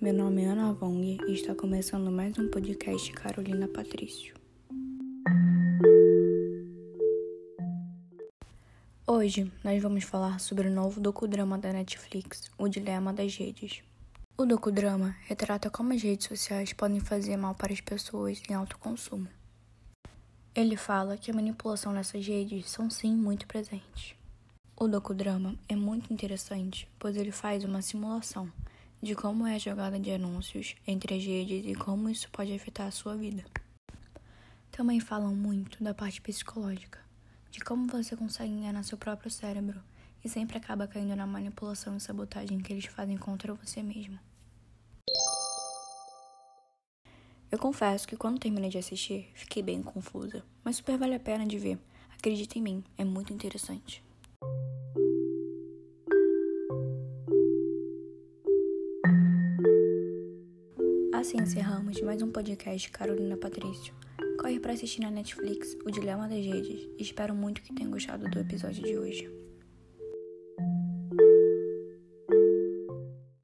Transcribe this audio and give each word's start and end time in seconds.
meu 0.00 0.12
nome 0.12 0.42
é 0.42 0.46
Ana 0.46 0.72
Vong 0.72 1.16
e 1.28 1.32
está 1.32 1.54
começando 1.54 2.10
mais 2.10 2.36
um 2.38 2.50
podcast 2.50 3.12
Carolina 3.12 3.68
Patrício. 3.68 4.34
Hoje 9.06 9.52
nós 9.62 9.80
vamos 9.80 10.02
falar 10.02 10.40
sobre 10.40 10.66
o 10.66 10.72
novo 10.72 11.00
docudrama 11.00 11.56
da 11.56 11.72
Netflix, 11.72 12.50
O 12.58 12.68
Dilema 12.68 13.12
das 13.12 13.36
Redes. 13.36 13.80
O 14.36 14.44
docudrama 14.44 15.14
retrata 15.28 15.70
como 15.70 15.92
as 15.92 16.02
redes 16.02 16.26
sociais 16.26 16.72
podem 16.72 16.98
fazer 16.98 17.36
mal 17.36 17.54
para 17.54 17.72
as 17.72 17.80
pessoas 17.80 18.42
em 18.50 18.54
alto 18.54 18.76
consumo. 18.78 19.28
Ele 20.52 20.76
fala 20.76 21.16
que 21.16 21.30
a 21.30 21.34
manipulação 21.34 21.92
nessas 21.92 22.26
redes 22.26 22.68
são 22.68 22.90
sim 22.90 23.14
muito 23.14 23.46
presentes. 23.46 24.16
O 24.76 24.88
docudrama 24.88 25.54
é 25.68 25.76
muito 25.76 26.12
interessante, 26.12 26.88
pois 26.98 27.16
ele 27.16 27.30
faz 27.30 27.62
uma 27.62 27.82
simulação 27.82 28.50
de 29.00 29.14
como 29.14 29.46
é 29.46 29.54
a 29.54 29.58
jogada 29.58 29.98
de 29.98 30.10
anúncios 30.10 30.74
entre 30.86 31.14
as 31.14 31.24
redes 31.24 31.64
e 31.64 31.74
como 31.74 32.08
isso 32.08 32.28
pode 32.30 32.52
afetar 32.52 32.88
a 32.88 32.90
sua 32.90 33.16
vida. 33.16 33.44
Também 34.72 34.98
falam 34.98 35.34
muito 35.34 35.82
da 35.82 35.94
parte 35.94 36.20
psicológica, 36.20 36.98
de 37.50 37.60
como 37.60 37.86
você 37.86 38.16
consegue 38.16 38.52
enganar 38.52 38.82
seu 38.82 38.98
próprio 38.98 39.30
cérebro 39.30 39.80
e 40.24 40.28
sempre 40.28 40.58
acaba 40.58 40.88
caindo 40.88 41.14
na 41.14 41.26
manipulação 41.26 41.96
e 41.96 42.00
sabotagem 42.00 42.58
que 42.58 42.72
eles 42.72 42.86
fazem 42.86 43.16
contra 43.16 43.54
você 43.54 43.82
mesmo. 43.82 44.18
Eu 47.50 47.58
confesso 47.58 48.06
que 48.06 48.16
quando 48.16 48.40
terminei 48.40 48.68
de 48.68 48.78
assistir, 48.78 49.30
fiquei 49.34 49.62
bem 49.62 49.82
confusa, 49.82 50.44
mas 50.62 50.76
super 50.76 50.98
vale 50.98 51.14
a 51.14 51.20
pena 51.20 51.46
de 51.46 51.58
ver. 51.58 51.78
Acredita 52.10 52.58
em 52.58 52.62
mim, 52.62 52.84
é 52.96 53.04
muito 53.04 53.32
interessante. 53.32 54.02
Assim 61.28 61.42
encerramos 61.42 62.00
mais 62.00 62.22
um 62.22 62.30
podcast 62.30 62.90
Carolina 62.90 63.36
Patrício. 63.36 63.92
Corre 64.40 64.58
para 64.58 64.72
assistir 64.72 65.02
na 65.02 65.10
Netflix 65.10 65.76
O 65.84 65.90
Dilema 65.90 66.26
das 66.26 66.42
Redes. 66.42 66.88
Espero 66.98 67.34
muito 67.34 67.60
que 67.60 67.74
tenham 67.74 67.90
gostado 67.90 68.30
do 68.30 68.38
episódio 68.38 68.82
de 68.82 68.96
hoje. 68.96 69.47